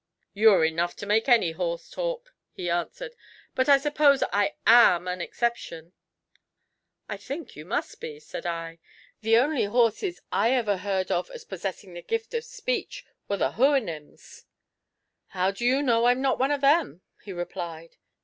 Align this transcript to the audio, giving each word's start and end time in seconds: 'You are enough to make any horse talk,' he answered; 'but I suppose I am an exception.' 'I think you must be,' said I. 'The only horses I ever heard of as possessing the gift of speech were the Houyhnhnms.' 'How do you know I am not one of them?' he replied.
'You 0.33 0.49
are 0.53 0.65
enough 0.65 0.95
to 0.95 1.05
make 1.05 1.29
any 1.29 1.51
horse 1.51 1.87
talk,' 1.87 2.33
he 2.51 2.71
answered; 2.71 3.13
'but 3.53 3.69
I 3.69 3.77
suppose 3.77 4.23
I 4.33 4.55
am 4.65 5.07
an 5.07 5.21
exception.' 5.21 5.93
'I 7.07 7.17
think 7.17 7.55
you 7.55 7.65
must 7.65 8.01
be,' 8.01 8.19
said 8.19 8.47
I. 8.47 8.79
'The 9.21 9.37
only 9.37 9.65
horses 9.65 10.19
I 10.31 10.53
ever 10.53 10.77
heard 10.77 11.11
of 11.11 11.29
as 11.29 11.43
possessing 11.45 11.93
the 11.93 12.01
gift 12.01 12.33
of 12.33 12.43
speech 12.45 13.05
were 13.27 13.37
the 13.37 13.51
Houyhnhnms.' 13.51 14.45
'How 15.27 15.51
do 15.51 15.65
you 15.65 15.83
know 15.83 16.05
I 16.05 16.13
am 16.13 16.21
not 16.23 16.39
one 16.39 16.49
of 16.49 16.61
them?' 16.61 17.01
he 17.23 17.31
replied. 17.31 17.97